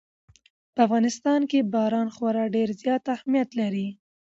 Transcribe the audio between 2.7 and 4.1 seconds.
زیات اهمیت لري.